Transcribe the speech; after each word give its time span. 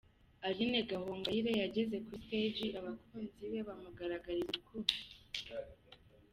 Aline 0.47 0.79
Gahongayire 0.89 1.51
yageze 1.61 1.95
kuri 2.05 2.21
stage, 2.25 2.65
abakunzi 2.79 3.43
be 3.51 3.59
bamugaragariza 3.67 4.49
urukundo. 4.51 4.93